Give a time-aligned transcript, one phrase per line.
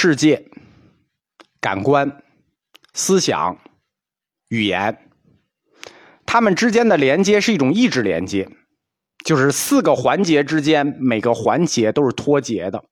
[0.00, 0.48] 世界、
[1.60, 2.22] 感官、
[2.94, 3.58] 思想、
[4.46, 5.10] 语言，
[6.24, 8.48] 它们之间的连接是一种意志连接，
[9.24, 12.84] 就是四个环节之间每个环节都是脱节的。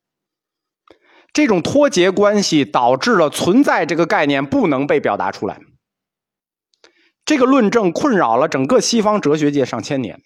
[1.33, 5.61] 这种脱节关系导致了存在这个概念不能被表达出来。
[7.25, 10.21] 这个论证困扰了整个西方哲学界上千年。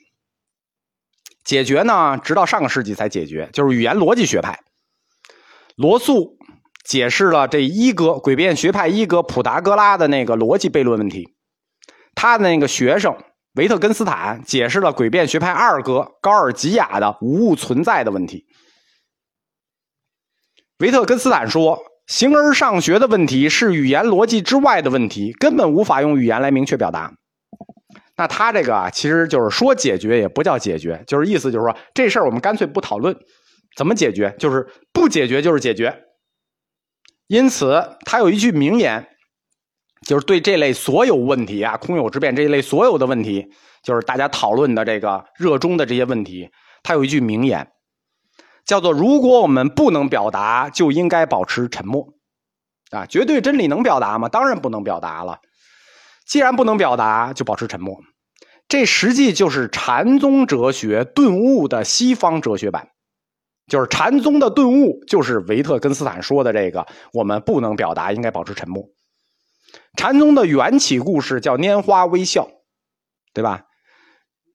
[1.45, 4.61] 解决呢，直到上个世纪才解决，就是语言逻辑学派。
[5.77, 6.39] 罗素
[6.85, 11.35] 解释了这一哥诡辩学派一哥普达哥拉的那个逻辑悖论问题，
[12.15, 13.17] 他的那个学生
[13.55, 18.47] 维特根斯坦解释了诡辩学派二哥高尔吉亚的无物存在的问题。
[20.79, 27.13] 维特根斯坦说：“形而上学的问题是语言逻辑之外的问题，根本无法用语言来明确表达。”
[28.17, 33.15] 那他这个啊，其实就是说解决也不叫解决，就是意思就是说这事儿我们干脆不讨论，
[33.77, 34.35] 怎么解决？
[34.39, 35.95] 就是不解决就是解决。
[37.31, 39.07] 因此，他有一句名言，
[40.05, 43.47] 就是对这类所有问题啊，空有之辩这一类所有的问题，
[43.85, 46.51] 就是大家讨论的这个热衷的这些问题，
[46.83, 47.71] 他有一句名言。
[48.65, 52.15] 叫做，如果我们不能表达，就应该保持沉默，
[52.91, 54.29] 啊，绝对真理能表达吗？
[54.29, 55.39] 当然不能表达了。
[56.27, 58.01] 既然不能表达，就保持沉默。
[58.67, 62.89] 这实际就是禅宗哲学顿悟的西方哲学版，
[63.71, 68.85] 就是禅宗的顿悟，就是维特根斯坦说的这个：我们不能表达，应该保持沉默。
[69.97, 72.49] 禅宗的缘起故事叫拈花微笑，
[73.33, 73.63] 对吧？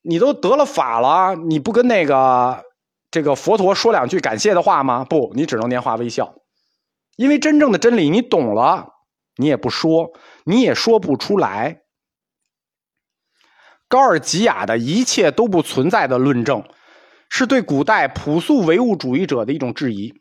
[0.03, 2.63] 你都得了法了，你不跟那个？
[3.09, 5.05] 这个佛陀说两句感谢的话吗？
[5.05, 6.35] 不，你只能拈花微笑，
[7.15, 8.89] 因为真正的真理你懂了，
[9.37, 10.11] 你也不说，
[10.43, 11.83] 你也说不出来。
[13.87, 16.67] 高尔吉亚的一切都不存在的论证，
[17.37, 20.13] 是对古代朴素唯物主义者的一种质疑，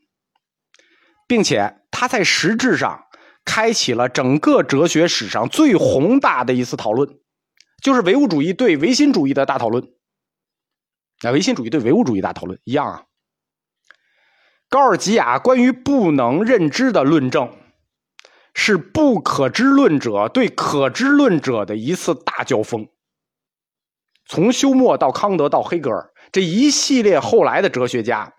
[1.29, 3.05] 并且他在实质上
[3.45, 7.09] 开启了整个哲学史上最宏大的一次讨论，
[7.81, 9.93] 就是唯物主义对唯心主义的大讨论。
[11.23, 13.05] 那唯心主义对唯物主义大讨论一样啊。
[14.69, 17.57] 高尔吉亚关于不能认知的论证，
[18.55, 22.89] 是不可知论者对可知论者的一次大交锋。
[24.27, 28.33] 从休谟到康德到黑格尔这一系列后来的哲学家，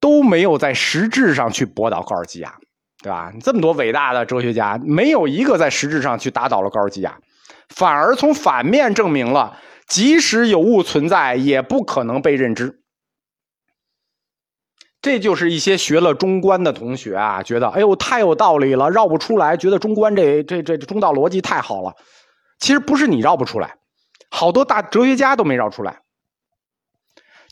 [0.00, 2.56] 都没有在实质上去驳倒高尔基亚，
[3.04, 3.32] 对吧？
[3.40, 7.20] 这么多伟大的哲学家，没有一个在实质上去打倒了高尔基亚，
[7.68, 9.56] 反而从反面证明了。
[9.86, 12.80] 即使有物存在，也不可能被认知。
[15.00, 21.94] 这就是一些学了中观的同学啊，觉得哎呦太有道理了，绕不出来，觉得中观这这这中道逻辑太好了。
[22.58, 23.76] 其实不是你绕不出来，
[24.30, 26.00] 好多大哲学家都没绕出来。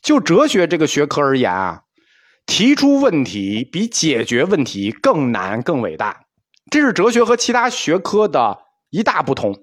[0.03, 1.83] 就哲学这个学科而言啊，
[2.45, 6.25] 提出问题比解决问题更难更伟大，
[6.69, 8.59] 这是哲学和其他学科的
[8.89, 9.55] 一大不同。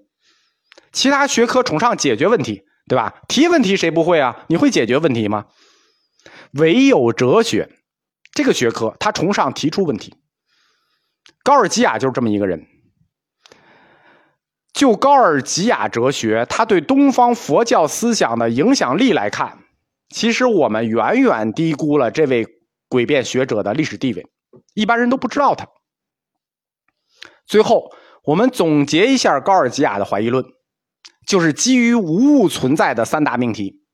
[0.93, 3.15] 其他学科崇尚解决问题，对吧？
[3.28, 4.45] 提问题谁不会啊？
[4.49, 5.45] 你会解决问题吗？
[6.53, 7.69] 唯有哲学
[8.33, 10.17] 这个学科，他崇尚提出问题。
[11.45, 12.67] 高尔基亚就是这么一个人。
[14.72, 19.59] 就高尔基亚哲学，他对东方佛教思想的影响力来看，
[20.10, 22.47] 其实我们远远低估了这位
[22.88, 24.26] 诡辩学者的历史地位，
[24.75, 25.66] 一般人都不知道他。
[27.47, 27.91] 最后，
[28.25, 30.44] 我们总结一下高尔基亚的怀疑论。
[31.26, 33.84] 就是基于无物存在的三大命题。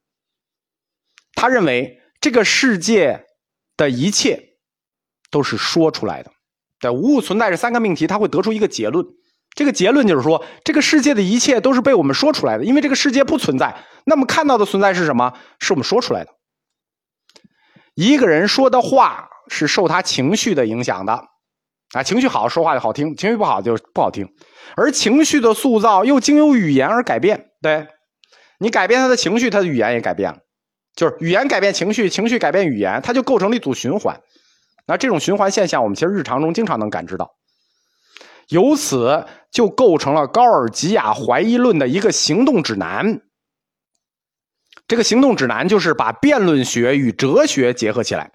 [1.33, 3.25] 他认为这个世界
[3.75, 4.57] 的一切
[5.29, 6.31] 都是说出来的。
[6.79, 9.05] 对无物存在这三个命题，他会得出一个结论。
[9.57, 12.63] 这个结论就是说，这个世界的一切都是被我们说出来的。
[12.63, 13.75] 因为这个世界不存在，
[14.05, 15.33] 那么看到的存在是什么？
[15.59, 16.29] 是我们说出来的。
[17.95, 21.23] 一个人说的话是受他情绪的影响的。
[21.93, 24.27] 啊，情绪好说话就好听，情绪不好就不好听。
[24.75, 27.87] 而情绪的塑造又经由语言而改变，对，
[28.59, 30.37] 你改变他的情绪，他的语言也改变了，
[30.95, 34.19] 就是语言改变情绪，情绪改变语言，它就构成了一组循环。
[34.85, 37.36] 那这种循环现象，我们其实日常中经常能感知到。
[38.47, 43.21] 由此就构成了高尔吉亚怀疑论的一个行动指南。
[44.87, 48.31] 这个行动指南就是把辩论学与哲学结合起来，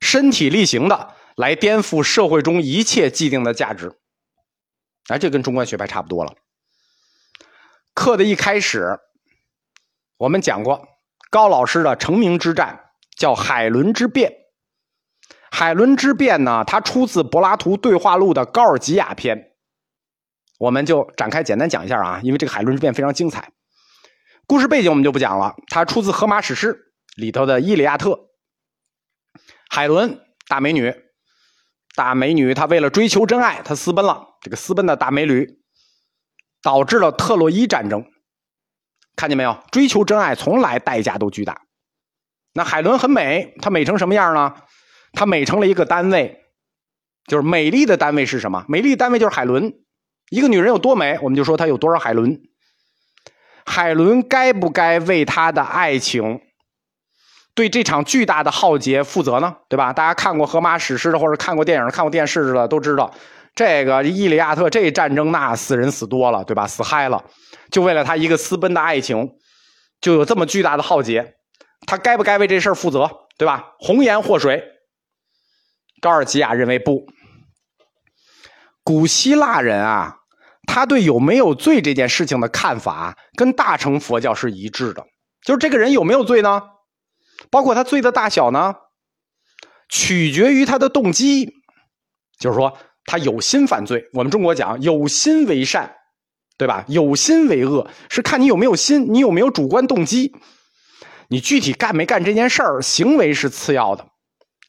[0.00, 1.14] 身体力行的。
[1.36, 3.98] 来颠覆社会中一切既定的价值，
[5.08, 6.34] 哎，这跟中观学派差不多了。
[7.94, 8.98] 课的一开始，
[10.18, 10.86] 我们讲过
[11.30, 14.30] 高老师的成名之战，叫海伦之辩。
[15.50, 19.52] 海伦之变呢，它出自柏拉图对话录的高尔吉亚篇，
[20.58, 23.52] 我们就展开简单讲一下啊，因为这个海伦之变非常精彩。
[24.46, 28.10] 故事背景我们就不讲了，它出自荷马史诗里头的《伊利亚特》。
[29.68, 30.94] 海伦，大美女。
[31.96, 34.26] 大美女她为了追求真爱，她私奔了。
[34.40, 35.58] 这个私奔的大美女，
[36.62, 38.04] 导致了特洛伊战争。
[39.16, 39.58] 看见没有？
[39.70, 41.60] 追求真爱从来代价都巨大。
[42.54, 44.54] 那海伦很美，她美成什么样呢？
[45.12, 46.40] 她美成了一个单位，
[47.26, 48.64] 就是美丽的单位是什么？
[48.68, 49.72] 美丽的单位就是海伦。
[50.30, 52.40] 一个女人有多美，我们就说她有多少海伦。
[53.66, 56.40] 海伦该不该为她的爱情？
[57.52, 59.92] 对这场巨大的浩劫负责呢，对吧？
[59.92, 63.12] 大家看过荷马史诗的，或者看过电影、看过电视的，都知道，
[63.54, 66.66] 这个伊利亚特这战争那死人死多了，对吧？
[66.66, 67.22] 死嗨了，
[67.70, 69.32] 就为了他一个私奔的爱情，
[70.00, 71.34] 就有这么巨大的浩劫，
[71.86, 73.72] 他该不该为这事儿负责，对吧？
[73.80, 74.62] 红颜祸水，
[76.00, 77.06] 高尔基亚认为不。
[78.82, 80.16] 古希腊人啊，
[80.66, 85.04] 他对有没有罪这件事情的看法，跟大乘佛教是一致的，
[85.44, 86.62] 就是这个人有没有罪呢？
[87.50, 88.74] 包括他罪的大小呢，
[89.88, 91.54] 取决于他的动机，
[92.38, 94.08] 就是说他有心犯罪。
[94.12, 95.94] 我们中国讲有心为善，
[96.58, 96.84] 对吧？
[96.88, 100.32] 有心为恶是看你有没有心，你有没有主观动机。
[101.28, 104.06] 你具体干没干这件事儿，行为是次要的，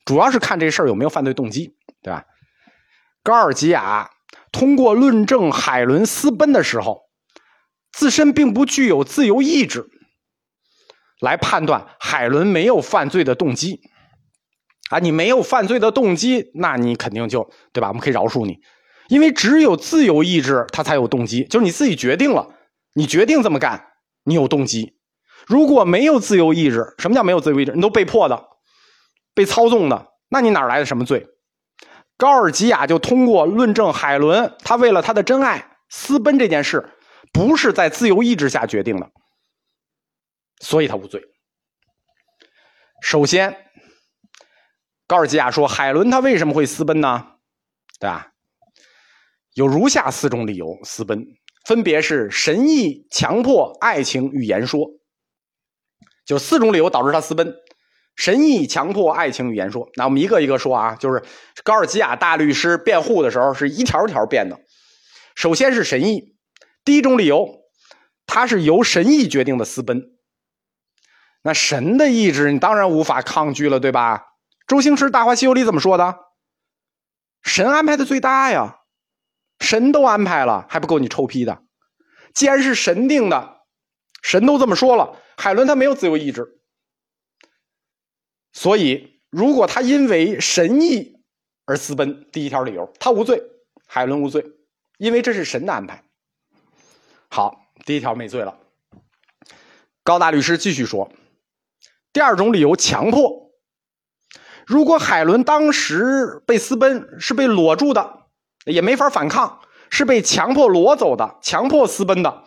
[0.05, 2.25] 主要是看这事儿有没有犯罪动机，对吧？
[3.23, 4.09] 高尔基亚
[4.51, 7.03] 通过论证海伦私奔的时候，
[7.91, 9.87] 自身并不具有自由意志。
[11.19, 13.81] 来判断海伦没有犯罪的动机，
[14.89, 17.89] 啊，你没有犯罪的动机，那你肯定就对吧？
[17.89, 18.57] 我们可以饶恕你，
[19.07, 22.49] 因为只有自由意志，他才有动机，就是你自己决定了，
[22.95, 23.85] 你决定这么干，
[24.23, 24.97] 你有动机。
[25.45, 27.73] 如果没有自由意志，什么叫没有自由意志？
[27.73, 28.47] 你都被迫的，
[29.33, 31.27] 被操纵的，那你哪来的什么罪？
[32.17, 36.87] 高尔基亚就通过论证海伦他为了他的真爱私奔这件事，
[37.33, 39.09] 不是在自由意志下决定的。
[40.59, 41.23] 所以他无罪。
[43.01, 43.71] 首先，
[45.07, 47.25] 高尔基亚说海伦他为什么会私奔呢？
[47.99, 48.31] 对吧？
[49.55, 51.25] 有如下四种理由私奔，
[51.65, 54.87] 分别是神意、强迫、爱情与言说。
[56.23, 57.53] 就四种理由导致他私奔：
[58.15, 59.89] 神意、强迫、爱情语言说。
[59.95, 61.23] 那我们一个一个说啊，就是
[61.63, 64.59] 高尔基亚大律师辩护的时候是一条条辩的。
[65.35, 66.35] 首先是神意，
[66.83, 67.61] 第一种理由，
[68.27, 70.11] 他是由神意决定的私奔。
[71.41, 74.25] 那神的意志，你当然无法抗拒了，对吧？
[74.67, 76.17] 周星驰《大话西游》里怎么说的？
[77.41, 78.81] 神安排的最大呀，
[79.59, 81.63] 神都安排了，还不够你臭批的？
[82.35, 83.61] 既然是神定的，
[84.21, 86.60] 神都这么说了，海伦他没有自由意志，
[88.53, 91.17] 所以如果他因为神意
[91.65, 93.41] 而私奔，第一条理由他无罪，
[93.87, 94.45] 海伦无罪，
[94.97, 96.03] 因为这是神的安排。
[97.29, 98.57] 好，第一条没罪了。
[100.03, 101.11] 高大律师继续说。
[102.11, 103.51] 第二种理由，强迫。
[104.65, 108.27] 如果海伦当时被私奔，是被裸住的，
[108.65, 112.43] 也没法反抗，是被强迫裸走的，强迫私奔的，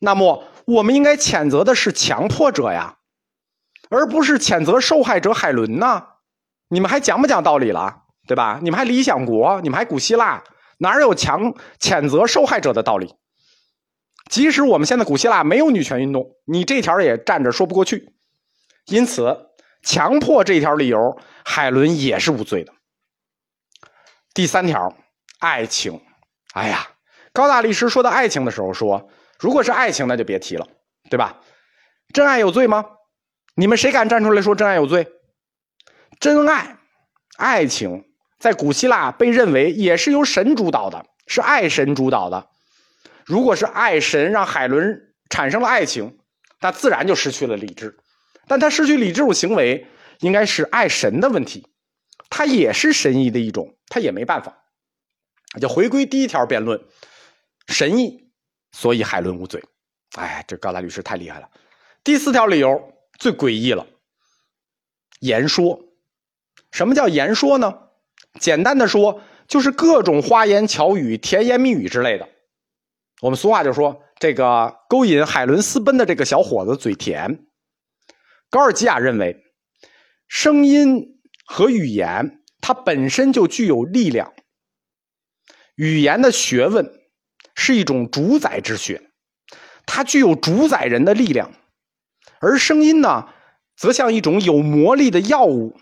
[0.00, 2.98] 那么我们应该谴责的是强迫者呀，
[3.90, 6.06] 而不是谴责受害者海伦呢？
[6.68, 8.02] 你们还讲不讲道理了？
[8.26, 8.60] 对吧？
[8.62, 9.60] 你们还理想国？
[9.62, 10.42] 你们还古希腊？
[10.78, 13.14] 哪有强谴责受害者的道理？
[14.30, 18.14] 即使我们现在古希腊没有女权运动，你这条也站着说不过去。
[18.86, 19.50] 因此，
[19.82, 22.72] 强迫这条理由，海伦也是无罪的。
[24.32, 24.96] 第三条，
[25.38, 26.00] 爱情。
[26.54, 26.88] 哎呀，
[27.32, 30.66] 高大律师说到爱情的时候说，如果是爱情，那就别提了，
[31.10, 31.40] 对吧？
[32.14, 32.84] 真爱有罪吗？
[33.54, 35.08] 你们谁敢站出来说真爱有罪？
[36.20, 36.78] 真爱、
[37.36, 38.04] 爱情，
[38.38, 42.48] 在古希腊被认为也是由神主导的，是爱神主导的。
[43.24, 46.18] 如果是爱神让海伦产生了爱情，
[46.60, 47.98] 那自然就失去了理智。
[48.46, 49.86] 但他失去理智这种行为，
[50.20, 51.66] 应该是爱神的问题，
[52.30, 54.58] 他也是神意的一种，他也没办法。
[55.60, 56.80] 就回归第一条辩论，
[57.68, 58.30] 神意，
[58.72, 59.62] 所以海伦无罪。
[60.16, 61.48] 哎，这高大律师太厉害了。
[62.02, 63.86] 第四条理由最诡异了，
[65.20, 65.80] 言说。
[66.70, 67.78] 什么叫言说呢？
[68.40, 72.28] 简单的说，就是各种花言巧语、甜言蜜语之类的。
[73.20, 77.46] 我们俗话就说，这个勾引海伦私奔的这个小伙子嘴甜。
[78.48, 79.36] 高尔基亚认为，
[80.28, 84.32] 声音和语言它本身就具有力量。
[85.74, 86.90] 语言的学问
[87.54, 89.10] 是一种主宰之学，
[89.84, 91.50] 它具有主宰人的力量；
[92.42, 93.28] 而声音呢，
[93.76, 95.76] 则像一种有魔力的药物，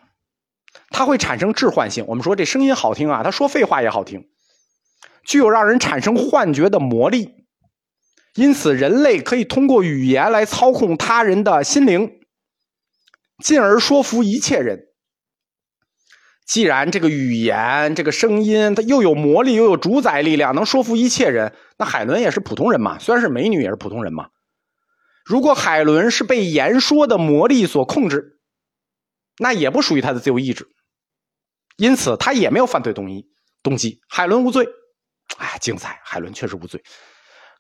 [0.91, 2.05] 它会产生致幻性。
[2.07, 4.29] 我们说这声音好听啊，他说废话也好听，
[5.25, 7.47] 具有让人产生幻觉的魔力。
[8.35, 12.21] 因此，人类可以通过语言来操控他人的心灵。
[13.43, 14.89] 进而说服一切人。
[16.47, 24.29] 既然这个语言、这个声音，它又有魔力，又有主宰力量，能说服一切人，那海伦也是普通人嘛，虽然是美女，也是普通人嘛。
[25.31, 28.41] 如果海伦是被言说的魔力所控制，
[29.39, 30.67] 那也不属于他的自由意志，
[31.77, 33.31] 因此他也没有犯罪动机。
[33.63, 34.67] 动机，海伦无罪。
[35.37, 36.01] 哎，精彩！
[36.03, 36.83] 海伦确实无罪。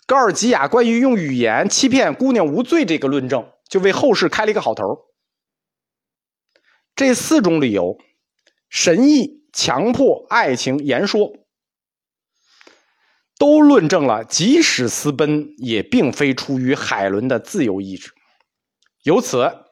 [0.04, 4.82] 高尔基亚关于用语言欺骗姑娘无罪这个论证，就为后世开了一个好头。
[6.96, 7.98] 这四种理由。
[8.68, 11.30] 神意、强迫、爱情、言说，
[13.40, 18.12] 都论证了，即使私奔，也并非出于海伦的自由意志。
[19.02, 19.64] 由此，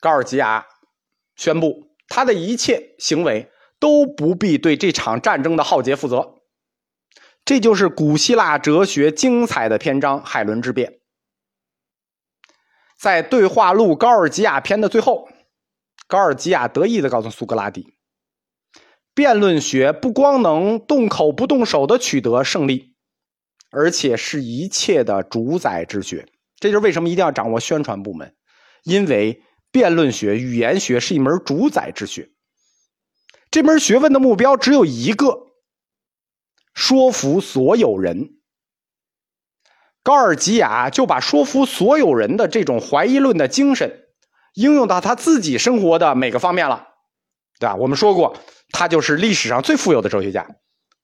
[0.00, 0.66] 高尔基亚
[1.36, 6.34] 宣布，他的一切行为都不必对这场战争的浩劫负责。
[7.44, 10.98] 这就是古希腊哲学精彩的篇章——海伦之辩。
[12.98, 15.28] 在对话录《高尔基亚篇》的最后。
[16.08, 17.95] 高尔基亚得意的告诉苏格拉底
[19.16, 22.92] ：“辩论学不光能动口不动手的取得胜利，
[23.70, 26.28] 而且是一切的主宰之学。
[26.60, 28.34] 这就是为什么一定要掌握宣传部门，
[28.84, 32.28] 因为辩论学、语言学是一门主宰之学。
[33.50, 35.46] 这门学问的目标只有一个：
[36.74, 38.34] 说服所有人。
[40.02, 44.02] 高尔基亚就把说服所有人的这种怀疑论的精神。”
[44.52, 46.88] 应用到他自己生活的每个方面了，
[47.58, 47.74] 对吧？
[47.74, 48.36] 我们说过，
[48.70, 50.46] 他就是历史上最富有的哲学家，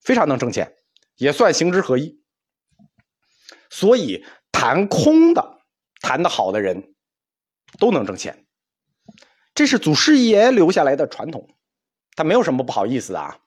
[0.00, 0.74] 非常能挣钱，
[1.16, 2.20] 也算行之合一。
[3.70, 5.58] 所以谈空的、
[6.00, 6.94] 谈的好的人，
[7.78, 8.44] 都能挣钱。
[9.54, 11.48] 这是祖师爷留下来的传统，
[12.16, 13.38] 他没有什么不好意思的啊。